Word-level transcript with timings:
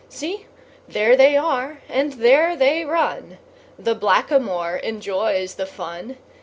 See, 0.09 0.47
there 0.87 1.15
they 1.15 1.37
are, 1.37 1.79
and 1.87 2.13
there 2.13 2.55
they 2.55 2.83
run! 2.85 3.37
The 3.77 3.93
Black 3.93 4.31
a 4.31 4.39
moor 4.39 4.77
enjoys 4.77 5.53
the 5.53 5.67
fun. 5.67 6.17